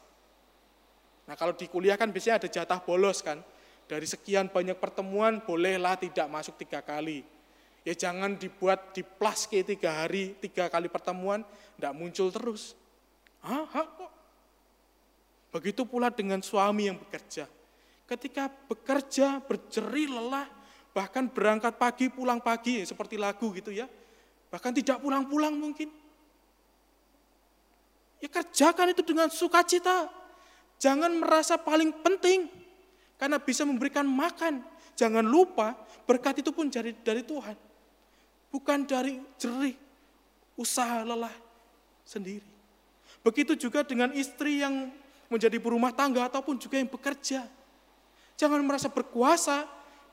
[1.29, 3.37] Nah kalau di kuliah kan biasanya ada jatah bolos kan.
[3.85, 7.21] Dari sekian banyak pertemuan bolehlah tidak masuk tiga kali.
[7.85, 11.45] Ya jangan dibuat di plus ke tiga hari, tiga kali pertemuan,
[11.77, 12.73] tidak muncul terus.
[13.45, 14.11] Hah, hah kok?
[15.53, 17.45] Begitu pula dengan suami yang bekerja.
[18.09, 20.49] Ketika bekerja, berjeri lelah,
[20.93, 23.85] bahkan berangkat pagi, pulang pagi, seperti lagu gitu ya.
[24.49, 25.89] Bahkan tidak pulang-pulang mungkin.
[28.19, 30.11] Ya kerjakan itu dengan sukacita.
[30.79, 32.47] Jangan merasa paling penting
[33.19, 34.63] karena bisa memberikan makan.
[34.95, 37.55] Jangan lupa berkat itu pun dari dari Tuhan.
[38.51, 39.75] Bukan dari jerih
[40.59, 41.31] usaha lelah
[42.03, 42.43] sendiri.
[43.23, 44.91] Begitu juga dengan istri yang
[45.31, 47.47] menjadi berumah tangga ataupun juga yang bekerja.
[48.39, 49.67] Jangan merasa berkuasa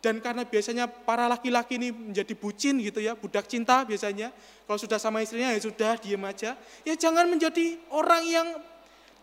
[0.06, 4.30] dan karena biasanya para laki-laki ini menjadi bucin gitu ya, budak cinta biasanya.
[4.62, 6.54] Kalau sudah sama istrinya ya sudah diem aja.
[6.86, 8.48] Ya jangan menjadi orang yang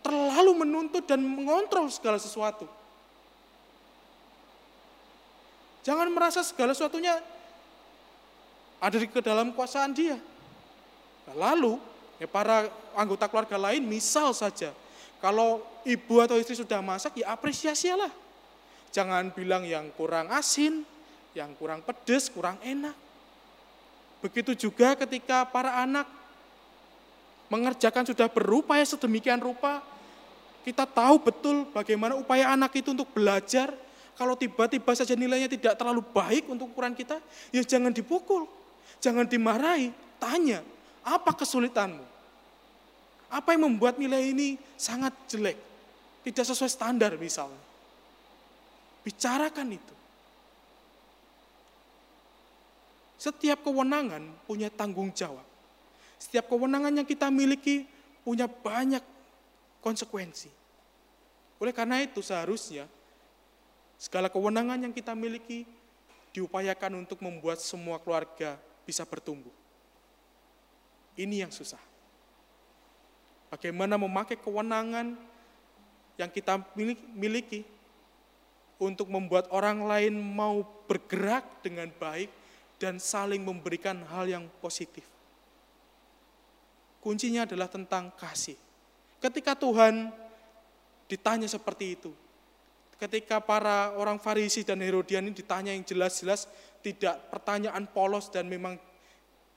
[0.04, 2.68] terlalu menuntut dan mengontrol segala sesuatu.
[5.88, 7.16] Jangan merasa segala sesuatunya
[8.76, 10.20] ada di dalam kuasaan dia.
[11.32, 11.80] Lalu,
[12.20, 14.76] ya para anggota keluarga lain, misal saja,
[15.24, 18.23] kalau ibu atau istri sudah masak, ya apresiasilah.
[18.94, 20.86] Jangan bilang yang kurang asin,
[21.34, 22.94] yang kurang pedes, kurang enak.
[24.22, 26.06] Begitu juga ketika para anak
[27.50, 29.82] mengerjakan sudah berupaya sedemikian rupa,
[30.62, 33.74] kita tahu betul bagaimana upaya anak itu untuk belajar.
[34.14, 37.18] Kalau tiba-tiba saja nilainya tidak terlalu baik untuk ukuran kita,
[37.50, 38.46] ya jangan dipukul,
[39.02, 39.90] jangan dimarahi,
[40.22, 40.62] tanya,
[41.02, 42.06] apa kesulitanmu?
[43.26, 45.58] Apa yang membuat nilai ini sangat jelek?
[46.22, 47.73] Tidak sesuai standar misalnya.
[49.04, 49.94] Bicarakan itu.
[53.20, 55.44] Setiap kewenangan punya tanggung jawab.
[56.16, 57.84] Setiap kewenangan yang kita miliki
[58.24, 59.04] punya banyak
[59.84, 60.48] konsekuensi.
[61.60, 62.88] Oleh karena itu seharusnya
[64.00, 65.68] segala kewenangan yang kita miliki
[66.34, 68.56] diupayakan untuk membuat semua keluarga
[68.88, 69.52] bisa bertumbuh.
[71.14, 71.80] Ini yang susah.
[73.52, 75.14] Bagaimana memakai kewenangan
[76.18, 76.58] yang kita
[77.14, 77.62] miliki
[78.78, 82.30] untuk membuat orang lain mau bergerak dengan baik
[82.78, 85.06] dan saling memberikan hal yang positif.
[86.98, 88.56] Kuncinya adalah tentang kasih.
[89.20, 90.08] Ketika Tuhan
[91.08, 92.12] ditanya seperti itu,
[92.96, 96.48] ketika para orang Farisi dan Herodian ini ditanya yang jelas-jelas
[96.80, 98.80] tidak pertanyaan polos dan memang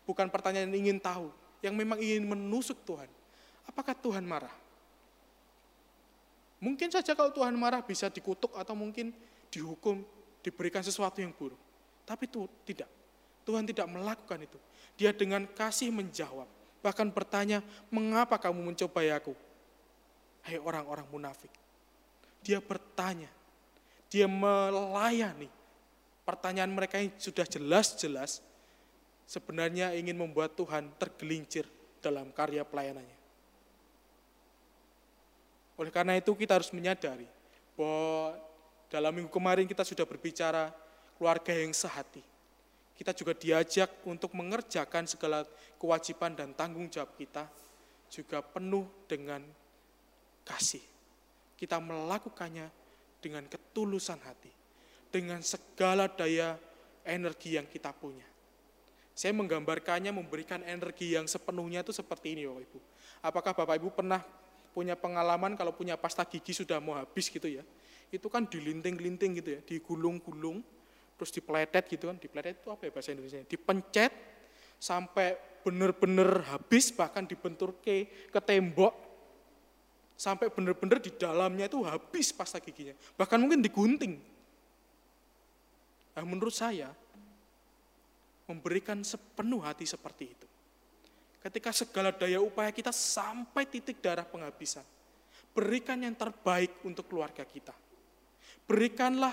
[0.07, 1.27] bukan pertanyaan yang ingin tahu,
[1.63, 3.07] yang memang ingin menusuk Tuhan.
[3.67, 4.66] Apakah Tuhan marah?
[6.57, 9.13] Mungkin saja kalau Tuhan marah bisa dikutuk atau mungkin
[9.53, 10.01] dihukum,
[10.41, 11.59] diberikan sesuatu yang buruk.
[12.07, 12.89] Tapi itu tidak.
[13.45, 14.59] Tuhan tidak melakukan itu.
[14.97, 16.49] Dia dengan kasih menjawab.
[16.81, 17.61] Bahkan bertanya,
[17.93, 19.35] mengapa kamu mencobai aku?
[20.41, 21.51] Hai orang-orang munafik.
[22.41, 23.29] Dia bertanya,
[24.07, 25.51] dia melayani.
[26.23, 28.43] Pertanyaan mereka yang sudah jelas-jelas
[29.27, 31.67] sebenarnya ingin membuat Tuhan tergelincir
[31.99, 33.16] dalam karya pelayanannya.
[35.77, 37.29] Oleh karena itu kita harus menyadari
[37.77, 38.33] bahwa
[38.89, 40.73] dalam minggu kemarin kita sudah berbicara
[41.15, 42.25] keluarga yang sehati.
[42.97, 45.45] Kita juga diajak untuk mengerjakan segala
[45.77, 47.45] kewajiban dan tanggung jawab kita
[48.09, 49.45] juga penuh dengan
[50.41, 50.81] kasih.
[51.53, 52.73] Kita melakukannya
[53.21, 54.49] dengan ketulusan hati,
[55.13, 56.57] dengan segala daya
[57.05, 58.25] energi yang kita punya.
[59.17, 62.79] Saya menggambarkannya memberikan energi yang sepenuhnya itu seperti ini Bapak Ibu.
[63.25, 64.21] Apakah Bapak Ibu pernah
[64.77, 67.65] punya pengalaman kalau punya pasta gigi sudah mau habis gitu ya.
[68.13, 70.61] Itu kan dilinting-linting gitu ya, digulung-gulung,
[71.17, 72.21] terus dipletet gitu kan.
[72.21, 73.41] Dipletet itu apa ya bahasa Indonesia?
[73.41, 74.13] Dipencet
[74.77, 75.33] sampai
[75.65, 78.93] benar-benar habis bahkan dibentur ke, ke tembok
[80.13, 82.93] sampai benar-benar di dalamnya itu habis pasta giginya.
[83.17, 84.13] Bahkan mungkin digunting.
[86.13, 86.93] Nah, menurut saya
[88.45, 90.47] memberikan sepenuh hati seperti itu.
[91.47, 94.83] Ketika segala daya upaya kita sampai titik darah penghabisan,
[95.55, 97.71] berikan yang terbaik untuk keluarga kita.
[98.67, 99.31] Berikanlah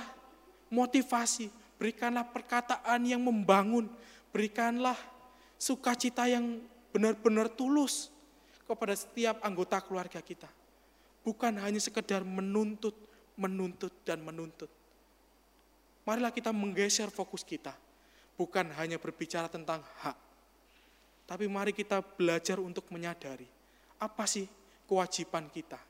[0.70, 3.90] motivasi, berikanlah perkataan yang membangun,
[4.30, 4.94] berikanlah
[5.58, 6.62] sukacita yang
[6.94, 8.14] benar-benar tulus
[8.62, 10.46] kepada setiap anggota keluarga kita.
[11.26, 12.94] Bukan hanya sekedar menuntut,
[13.34, 14.70] menuntut, dan menuntut.
[16.06, 17.74] Marilah kita menggeser fokus kita
[18.38, 20.14] bukan hanya berbicara tentang hak,
[21.24, 23.48] tapi mari kita belajar untuk menyadari
[24.00, 24.44] apa sih
[24.84, 25.80] kewajiban kita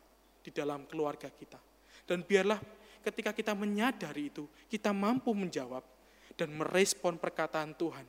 [0.44, 1.58] di dalam keluarga kita.
[2.04, 2.60] Dan biarlah
[3.02, 5.82] ketika kita menyadari itu, kita mampu menjawab
[6.38, 8.06] dan merespon perkataan Tuhan.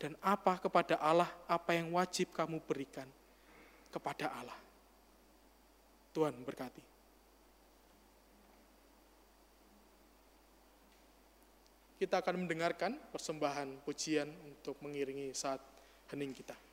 [0.00, 3.04] Dan apa kepada Allah, apa yang wajib kamu berikan
[3.92, 4.56] kepada Allah.
[6.16, 6.90] Tuhan berkati.
[12.00, 15.60] kita akan mendengarkan persembahan pujian untuk mengiringi saat
[16.10, 16.69] hening kita.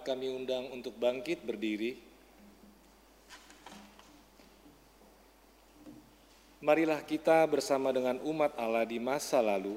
[0.00, 2.00] Kami undang untuk bangkit berdiri.
[6.60, 9.76] Marilah kita bersama dengan umat Allah di masa lalu,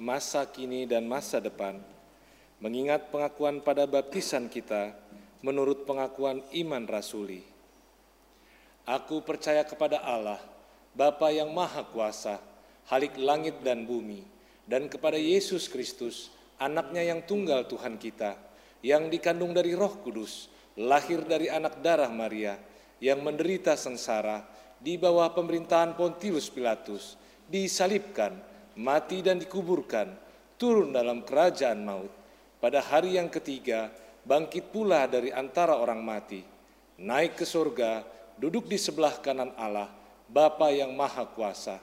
[0.00, 1.80] masa kini dan masa depan,
[2.60, 4.96] mengingat pengakuan pada baptisan kita
[5.44, 7.44] menurut pengakuan iman rasuli.
[8.88, 10.40] Aku percaya kepada Allah,
[10.96, 12.36] Bapa yang Maha Kuasa,
[12.88, 14.24] Halik langit dan bumi,
[14.68, 16.28] dan kepada Yesus Kristus,
[16.60, 18.36] anaknya yang tunggal Tuhan kita,
[18.84, 22.60] yang dikandung dari roh kudus, lahir dari anak darah Maria,
[23.00, 24.44] yang menderita sengsara,
[24.76, 27.16] di bawah pemerintahan Pontius Pilatus,
[27.48, 28.36] disalibkan,
[28.76, 30.12] mati dan dikuburkan,
[30.60, 32.12] turun dalam kerajaan maut.
[32.60, 33.88] Pada hari yang ketiga,
[34.28, 36.44] bangkit pula dari antara orang mati,
[37.00, 38.04] naik ke surga,
[38.36, 39.88] duduk di sebelah kanan Allah,
[40.28, 41.80] Bapa yang Maha Kuasa.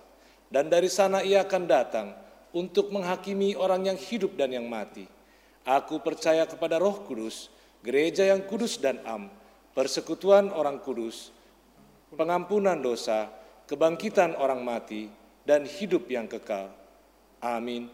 [0.53, 2.13] Dan dari sana ia akan datang
[2.53, 5.07] untuk menghakimi orang yang hidup dan yang mati.
[5.61, 7.53] Aku percaya kepada Roh Kudus,
[7.85, 9.29] gereja yang kudus dan am,
[9.77, 11.29] persekutuan orang kudus,
[12.13, 13.29] pengampunan dosa,
[13.69, 15.13] kebangkitan orang mati,
[15.45, 16.73] dan hidup yang kekal.
[17.41, 17.89] Amin.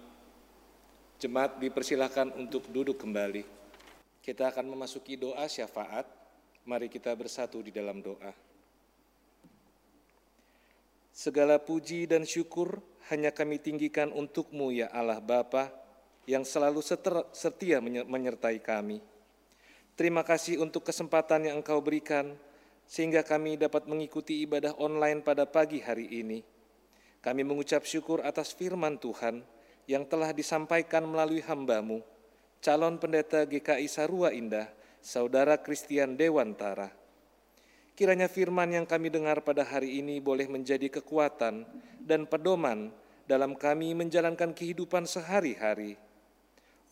[1.19, 3.43] Jemaat dipersilahkan untuk duduk kembali.
[4.23, 6.07] Kita akan memasuki doa syafaat.
[6.67, 8.35] Mari kita bersatu di dalam doa.
[11.15, 15.86] Segala puji dan syukur hanya kami tinggikan untukmu ya Allah Bapa
[16.27, 16.83] yang selalu
[17.31, 18.99] setia menyertai kami.
[19.95, 22.35] Terima kasih untuk kesempatan yang Engkau berikan
[22.85, 26.43] sehingga kami dapat mengikuti ibadah online pada pagi hari ini.
[27.23, 29.41] Kami mengucap syukur atas firman Tuhan
[29.89, 32.03] yang telah disampaikan melalui hambamu,
[32.61, 34.69] calon pendeta GKI Sarua Indah,
[34.99, 36.91] Saudara Kristian Dewantara.
[37.97, 41.65] Kiranya firman yang kami dengar pada hari ini boleh menjadi kekuatan
[41.97, 42.93] dan pedoman
[43.25, 45.97] dalam kami menjalankan kehidupan sehari-hari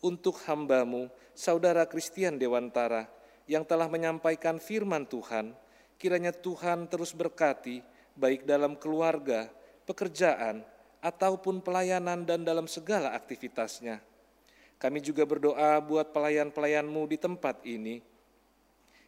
[0.06, 3.10] untuk hambamu, Saudara Kristian Dewantara,
[3.50, 5.50] yang telah menyampaikan firman Tuhan,
[5.98, 7.82] kiranya Tuhan terus berkati,
[8.14, 9.50] baik dalam keluarga,
[9.82, 10.62] pekerjaan,
[11.02, 13.98] ataupun pelayanan dan dalam segala aktivitasnya.
[14.78, 17.98] Kami juga berdoa buat pelayan-pelayanmu di tempat ini.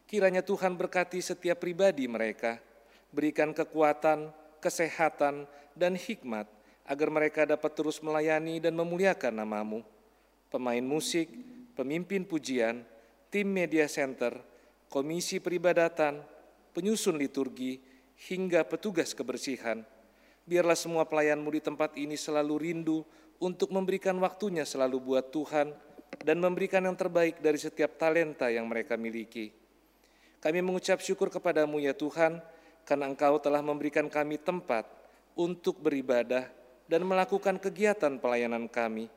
[0.08, 2.58] Kiranya Tuhan berkati setiap pribadi mereka,
[3.12, 5.44] berikan kekuatan, kesehatan,
[5.76, 6.48] dan hikmat,
[6.88, 9.84] agar mereka dapat terus melayani dan memuliakan namamu
[10.48, 11.28] pemain musik,
[11.76, 12.84] pemimpin pujian,
[13.28, 14.36] tim media center,
[14.88, 16.20] komisi peribadatan,
[16.72, 17.80] penyusun liturgi,
[18.28, 19.86] hingga petugas kebersihan.
[20.48, 23.04] Biarlah semua pelayanmu di tempat ini selalu rindu
[23.38, 25.70] untuk memberikan waktunya selalu buat Tuhan
[26.24, 29.54] dan memberikan yang terbaik dari setiap talenta yang mereka miliki.
[30.38, 32.40] Kami mengucap syukur kepadamu ya Tuhan,
[32.88, 34.88] karena Engkau telah memberikan kami tempat
[35.36, 36.48] untuk beribadah
[36.88, 39.12] dan melakukan kegiatan pelayanan kami.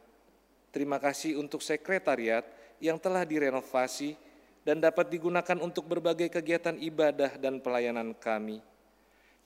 [0.72, 2.48] Terima kasih untuk sekretariat
[2.80, 4.16] yang telah direnovasi
[4.64, 8.64] dan dapat digunakan untuk berbagai kegiatan ibadah dan pelayanan kami.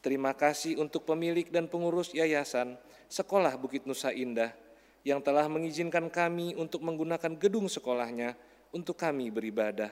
[0.06, 2.78] Terima kasih untuk pemilik dan pengurus yayasan
[3.10, 4.54] Sekolah Bukit Nusa Indah
[5.02, 8.38] yang telah mengizinkan kami untuk menggunakan gedung sekolahnya
[8.70, 9.90] untuk kami beribadah.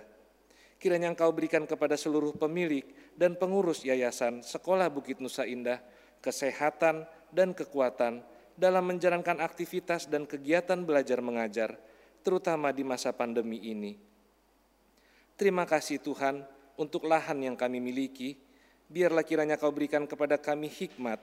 [0.77, 2.85] Kiranya Engkau berikan kepada seluruh pemilik
[3.17, 5.81] dan pengurus yayasan Sekolah Bukit Nusa Indah
[6.23, 8.21] kesehatan dan kekuatan
[8.53, 11.75] dalam menjalankan aktivitas dan kegiatan belajar mengajar,
[12.21, 13.97] terutama di masa pandemi ini.
[15.33, 16.45] Terima kasih Tuhan
[16.77, 18.37] untuk lahan yang kami miliki,
[18.89, 21.17] biarlah kiranya kau berikan kepada kami hikmat,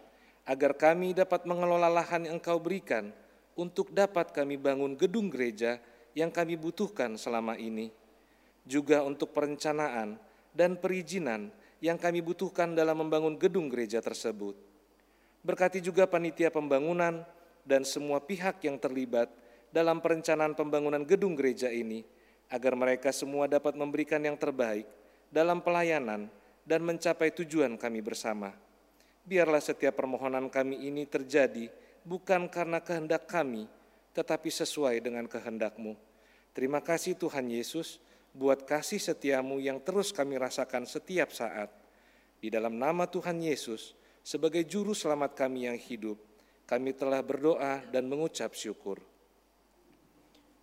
[0.46, 3.14] agar kami dapat mengelola lahan yang engkau berikan
[3.54, 5.78] untuk dapat kami bangun gedung gereja
[6.16, 7.92] yang kami butuhkan selama ini.
[8.66, 10.18] Juga untuk perencanaan
[10.54, 11.48] dan perizinan
[11.80, 14.69] yang kami butuhkan dalam membangun gedung gereja tersebut.
[15.40, 17.24] Berkati juga panitia pembangunan
[17.64, 19.32] dan semua pihak yang terlibat
[19.72, 22.04] dalam perencanaan pembangunan gedung gereja ini,
[22.50, 24.84] agar mereka semua dapat memberikan yang terbaik
[25.30, 26.26] dalam pelayanan
[26.66, 28.52] dan mencapai tujuan kami bersama.
[29.24, 31.70] Biarlah setiap permohonan kami ini terjadi
[32.02, 33.70] bukan karena kehendak kami,
[34.12, 35.94] tetapi sesuai dengan kehendakmu.
[36.50, 38.02] Terima kasih Tuhan Yesus
[38.34, 41.70] buat kasih setiamu yang terus kami rasakan setiap saat.
[42.40, 46.20] Di dalam nama Tuhan Yesus, sebagai juru selamat kami yang hidup,
[46.68, 49.02] kami telah berdoa dan mengucap syukur.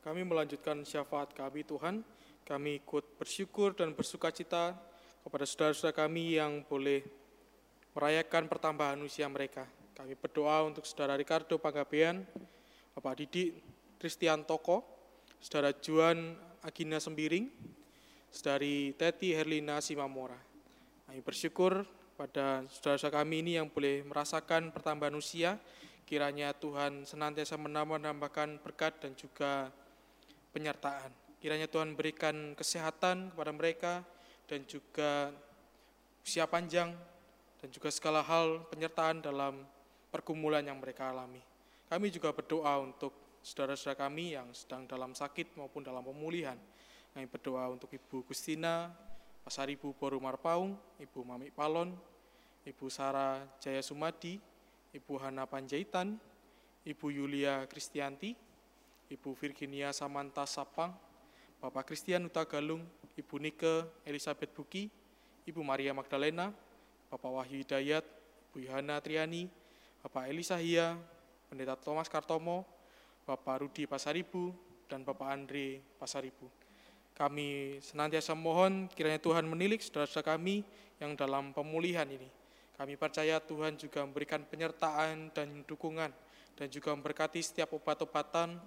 [0.08, 2.00] Kami melanjutkan syafaat kami Tuhan,
[2.48, 4.72] kami ikut bersyukur dan bersuka cita
[5.20, 7.04] kepada saudara-saudara kami yang boleh
[7.92, 9.68] merayakan pertambahan usia mereka.
[9.92, 12.24] Kami berdoa untuk saudara Ricardo Panggabean,
[12.96, 13.60] Bapak Didik
[14.00, 14.86] Christian Toko,
[15.44, 17.52] saudara Juan Agina Sembiring,
[18.32, 20.40] saudari Teti Herlina Simamora.
[21.10, 21.84] Kami bersyukur
[22.18, 25.62] pada saudara-saudara kami ini yang boleh merasakan pertambahan usia,
[26.10, 29.70] kiranya Tuhan senantiasa menambah-nambahkan berkat dan juga
[30.50, 31.14] penyertaan.
[31.38, 33.94] Kiranya Tuhan berikan kesehatan kepada mereka
[34.50, 35.30] dan juga
[36.26, 36.98] usia panjang
[37.62, 39.62] dan juga segala hal penyertaan dalam
[40.10, 41.46] pergumulan yang mereka alami.
[41.86, 46.58] Kami juga berdoa untuk saudara-saudara kami yang sedang dalam sakit maupun dalam pemulihan.
[47.14, 48.92] Kami berdoa untuk Ibu Gustina,
[49.48, 51.96] Pasaribu Boru Marpaung, Ibu Mami Palon,
[52.68, 54.36] Ibu Sarah Jaya Sumadi,
[54.92, 56.20] Ibu Hana Panjaitan,
[56.84, 58.36] Ibu Yulia Kristianti,
[59.08, 60.92] Ibu Virginia Samanta Sapang,
[61.64, 62.84] Bapak Christian Uta Galung,
[63.16, 64.92] Ibu Nike Elizabeth Buki,
[65.48, 66.52] Ibu Maria Magdalena,
[67.08, 68.04] Bapak Wahyu Hidayat,
[68.52, 69.48] Ibu Yohana Triani,
[70.04, 71.00] Bapak Elisa Hia,
[71.48, 72.68] Pendeta Thomas Kartomo,
[73.24, 74.52] Bapak Rudi Pasaribu,
[74.92, 76.67] dan Bapak Andre Pasaribu.
[77.18, 80.62] Kami senantiasa mohon kiranya Tuhan menilik saudara-saudara kami
[81.02, 82.30] yang dalam pemulihan ini.
[82.78, 86.14] Kami percaya Tuhan juga memberikan penyertaan dan dukungan
[86.54, 88.62] dan juga memberkati setiap obat-obatan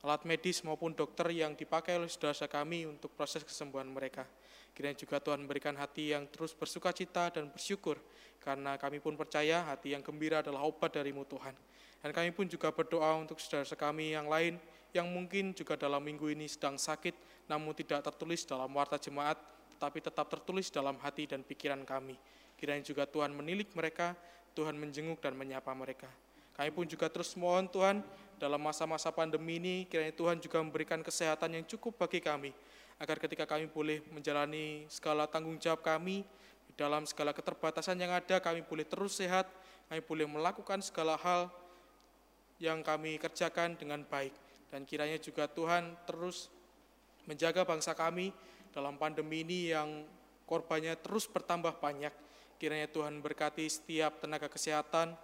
[0.00, 4.24] alat medis maupun dokter yang dipakai oleh saudara-saudara kami untuk proses kesembuhan mereka.
[4.72, 8.00] Kiranya juga Tuhan memberikan hati yang terus bersuka cita dan bersyukur,
[8.40, 11.52] karena kami pun percaya hati yang gembira adalah obat darimu Tuhan.
[12.00, 14.56] Dan kami pun juga berdoa untuk saudara-saudara kami yang lain,
[14.96, 17.12] yang mungkin juga dalam minggu ini sedang sakit,
[17.50, 19.34] namun tidak tertulis dalam warta jemaat,
[19.74, 22.14] tetapi tetap tertulis dalam hati dan pikiran kami.
[22.54, 24.14] Kiranya juga Tuhan menilik mereka,
[24.54, 26.06] Tuhan menjenguk dan menyapa mereka.
[26.54, 28.06] Kami pun juga terus mohon Tuhan,
[28.38, 32.54] dalam masa-masa pandemi ini, kiranya Tuhan juga memberikan kesehatan yang cukup bagi kami,
[33.02, 36.22] agar ketika kami boleh menjalani segala tanggung jawab kami,
[36.70, 39.50] di dalam segala keterbatasan yang ada, kami boleh terus sehat,
[39.90, 41.50] kami boleh melakukan segala hal
[42.62, 44.36] yang kami kerjakan dengan baik.
[44.70, 46.52] Dan kiranya juga Tuhan terus
[47.28, 48.32] menjaga bangsa kami
[48.70, 50.06] dalam pandemi ini yang
[50.46, 52.12] korbannya terus bertambah banyak.
[52.60, 55.16] Kiranya Tuhan berkati setiap tenaga kesehatan,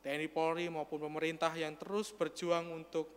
[0.00, 3.10] TNI Polri maupun pemerintah yang terus berjuang untuk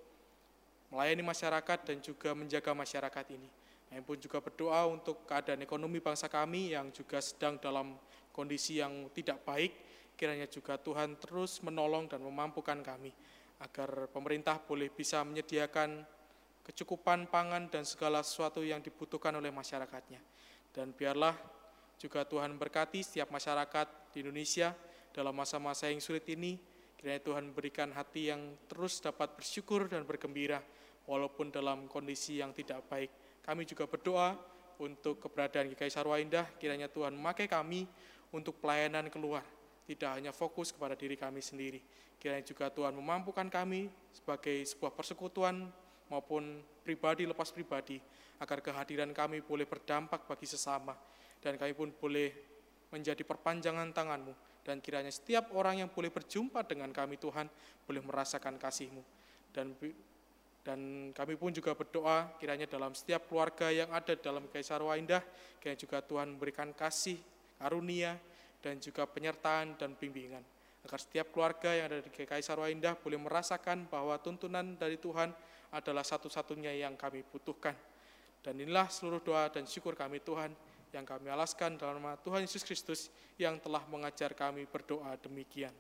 [0.89, 3.49] melayani masyarakat dan juga menjaga masyarakat ini.
[3.93, 7.93] Kami pun juga berdoa untuk keadaan ekonomi bangsa kami yang juga sedang dalam
[8.33, 9.73] kondisi yang tidak baik.
[10.17, 13.13] Kiranya juga Tuhan terus menolong dan memampukan kami
[13.61, 16.03] agar pemerintah boleh bisa menyediakan
[16.63, 20.19] kecukupan pangan dan segala sesuatu yang dibutuhkan oleh masyarakatnya.
[20.71, 21.35] Dan biarlah
[21.99, 24.73] juga Tuhan berkati setiap masyarakat di Indonesia
[25.13, 26.57] dalam masa-masa yang sulit ini,
[27.03, 30.63] Kiranya Tuhan berikan hati yang terus dapat bersyukur dan bergembira
[31.03, 33.11] walaupun dalam kondisi yang tidak baik.
[33.43, 34.39] Kami juga berdoa
[34.79, 37.83] untuk keberadaan GKI Sarwa Indah, kiranya Tuhan memakai kami
[38.31, 39.43] untuk pelayanan keluar,
[39.83, 41.83] tidak hanya fokus kepada diri kami sendiri.
[42.15, 45.67] Kiranya juga Tuhan memampukan kami sebagai sebuah persekutuan
[46.13, 47.97] maupun pribadi lepas pribadi,
[48.37, 50.93] agar kehadiran kami boleh berdampak bagi sesama,
[51.41, 52.29] dan kami pun boleh
[52.93, 57.49] menjadi perpanjangan tanganmu dan kiranya setiap orang yang boleh berjumpa dengan kami Tuhan
[57.83, 59.03] boleh merasakan kasih-Mu.
[59.51, 59.75] Dan
[60.63, 65.19] dan kami pun juga berdoa kiranya dalam setiap keluarga yang ada dalam Kaisarwa Indah,
[65.59, 67.19] kiranya juga Tuhan memberikan kasih,
[67.59, 68.15] karunia,
[68.63, 70.39] dan juga penyertaan dan bimbingan.
[70.83, 75.31] Agar setiap keluarga yang ada di Kaisarwa Indah boleh merasakan bahwa tuntunan dari Tuhan
[75.71, 77.73] adalah satu-satunya yang kami butuhkan.
[78.43, 80.51] Dan inilah seluruh doa dan syukur kami Tuhan
[80.93, 83.07] yang kami alaskan dalam nama Tuhan Yesus Kristus
[83.39, 85.73] yang telah mengajar kami berdoa demikian.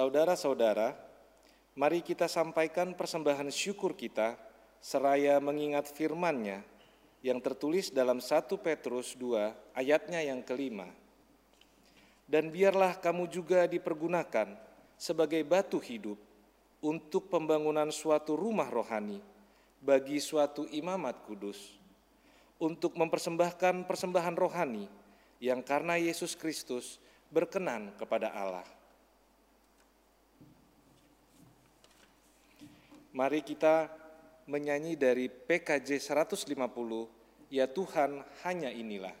[0.00, 0.96] Saudara-saudara,
[1.76, 4.32] mari kita sampaikan persembahan syukur kita
[4.80, 6.64] seraya mengingat firman-Nya
[7.20, 10.88] yang tertulis dalam 1 Petrus 2 ayatnya yang kelima.
[12.24, 14.56] Dan biarlah kamu juga dipergunakan
[14.96, 16.16] sebagai batu hidup
[16.80, 19.20] untuk pembangunan suatu rumah rohani
[19.84, 21.76] bagi suatu imamat kudus,
[22.56, 24.88] untuk mempersembahkan persembahan rohani
[25.44, 26.96] yang karena Yesus Kristus
[27.28, 28.79] berkenan kepada Allah.
[33.10, 33.90] Mari kita
[34.46, 36.46] menyanyi dari PKJ 150,
[37.50, 39.14] Ya Tuhan hanya inilah.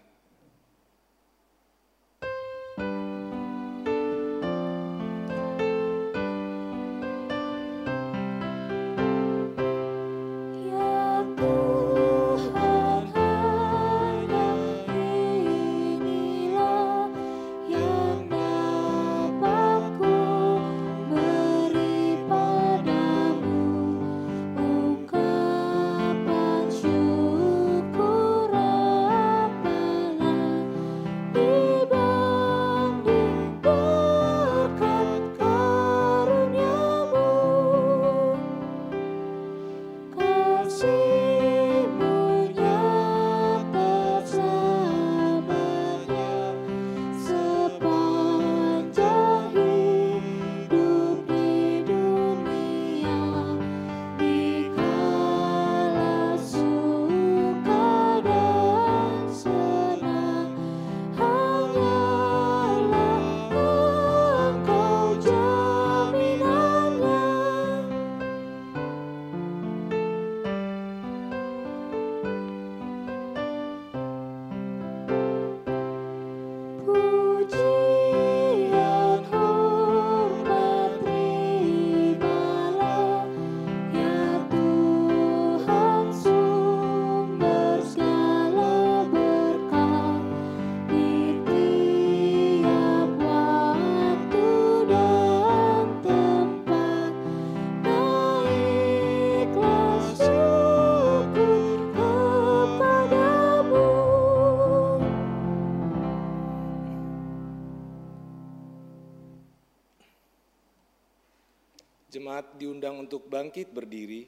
[112.90, 114.26] Diundang untuk bangkit berdiri.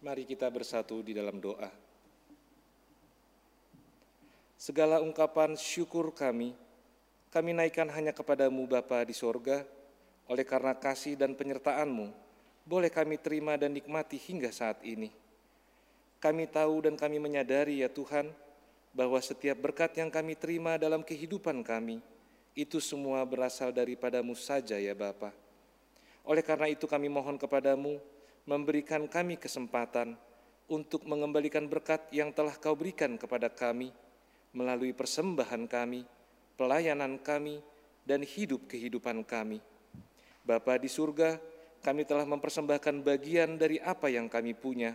[0.00, 1.68] Mari kita bersatu di dalam doa.
[4.54, 6.54] Segala ungkapan syukur kami,
[7.34, 9.66] kami naikkan hanya kepadamu Bapa di sorga,
[10.30, 12.14] oleh karena kasih dan penyertaanmu,
[12.62, 15.10] boleh kami terima dan nikmati hingga saat ini.
[16.22, 18.30] Kami tahu dan kami menyadari ya Tuhan,
[18.94, 21.98] bahwa setiap berkat yang kami terima dalam kehidupan kami,
[22.60, 25.32] itu semua berasal daripadamu saja ya Bapa.
[26.28, 27.96] Oleh karena itu kami mohon kepadamu,
[28.44, 30.14] memberikan kami kesempatan
[30.68, 33.90] untuk mengembalikan berkat yang telah kau berikan kepada kami
[34.52, 36.04] melalui persembahan kami,
[36.60, 37.64] pelayanan kami,
[38.04, 39.58] dan hidup kehidupan kami.
[40.44, 41.40] Bapa di surga,
[41.80, 44.92] kami telah mempersembahkan bagian dari apa yang kami punya.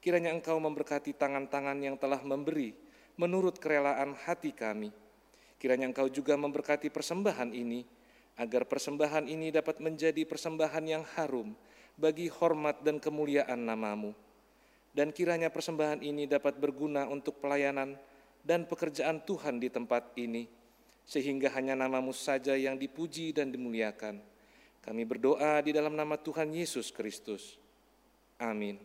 [0.00, 2.76] Kiranya Engkau memberkati tangan-tangan yang telah memberi
[3.16, 5.03] menurut kerelaan hati kami
[5.64, 7.88] Kiranya Engkau juga memberkati persembahan ini,
[8.36, 11.56] agar persembahan ini dapat menjadi persembahan yang harum
[11.96, 14.12] bagi hormat dan kemuliaan namamu.
[14.92, 17.96] Dan kiranya persembahan ini dapat berguna untuk pelayanan
[18.44, 20.44] dan pekerjaan Tuhan di tempat ini,
[21.08, 24.20] sehingga hanya namamu saja yang dipuji dan dimuliakan.
[24.84, 27.56] Kami berdoa di dalam nama Tuhan Yesus Kristus.
[28.36, 28.76] Amin.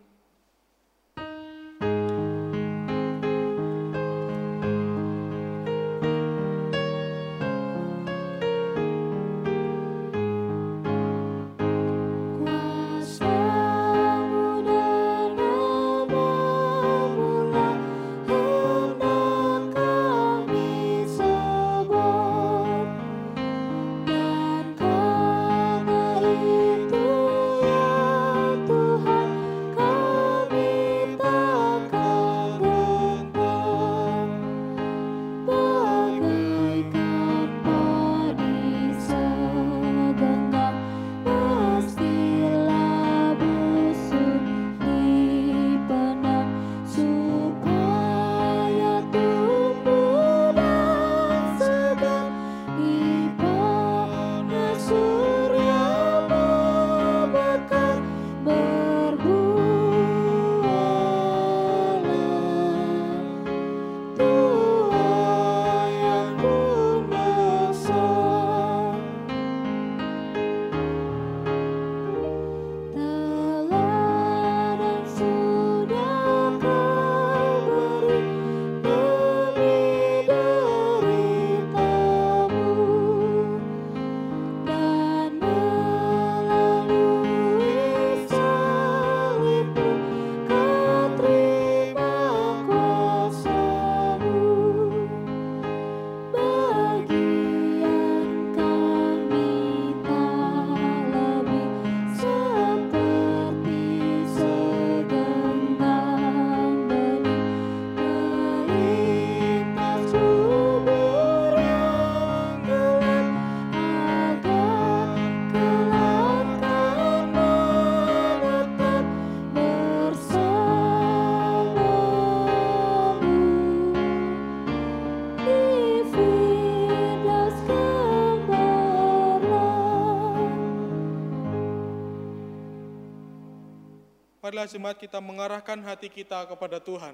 [134.50, 137.14] Marilah jemaat kita mengarahkan hati kita kepada Tuhan.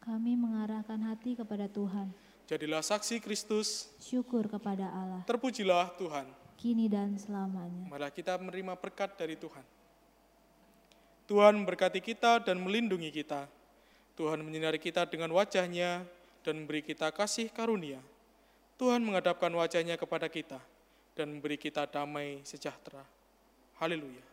[0.00, 2.08] Kami mengarahkan hati kepada Tuhan.
[2.48, 6.24] Jadilah saksi Kristus, Syukur kepada Allah, terpujilah Tuhan.
[6.56, 7.84] kini dan selamanya.
[7.92, 9.60] Marilah kita menerima berkat dari Tuhan.
[11.28, 13.44] Tuhan memberkati kita dan melindungi kita.
[14.16, 16.00] Tuhan menyinari kita dengan wajahnya
[16.40, 18.00] dan memberi kita kasih karunia.
[18.80, 20.64] Tuhan menghadapkan wajahnya kepada kita
[21.12, 23.04] dan memberi kita damai sejahtera.
[23.76, 24.24] Haleluya,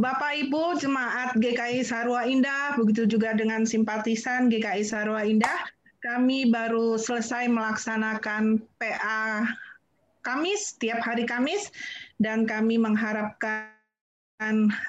[0.00, 5.68] Bapak Ibu jemaat GKI Sarwa Indah, begitu juga dengan simpatisan GKI Sarwa Indah,
[6.00, 9.44] kami baru selesai melaksanakan PA
[10.24, 11.68] Kamis, tiap hari Kamis,
[12.16, 13.68] dan kami mengharapkan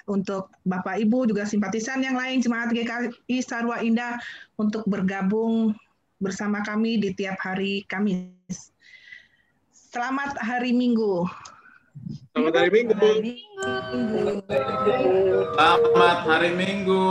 [0.08, 4.16] untuk Bapak Ibu juga simpatisan yang lain jemaat GKI Sarwa Indah
[4.56, 5.76] untuk bergabung
[6.24, 8.72] bersama kami di tiap hari Kamis.
[9.76, 11.28] Selamat hari Minggu.
[12.32, 12.96] Selamat hari Minggu.
[15.52, 17.04] Selamat hari Minggu.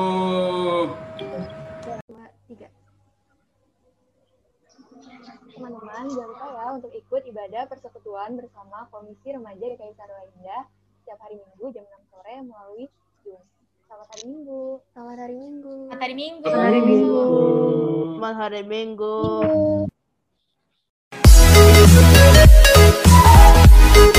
[2.08, 2.68] dua, tiga.
[5.52, 10.64] Teman-teman, jangan lupa ya untuk ikut ibadah persekutuan bersama Komisi Remaja DKI Sarwa Indah
[11.04, 12.88] setiap hari Minggu jam 6 sore melalui
[13.20, 13.44] Zoom.
[13.92, 14.80] Selamat hari Minggu.
[14.96, 15.74] Selamat hari Minggu.
[15.84, 16.48] Selamat hari Minggu.
[16.48, 17.20] Selamat hari Minggu.
[18.16, 19.16] Selamat hari Minggu.
[19.44, 19.99] Minggu.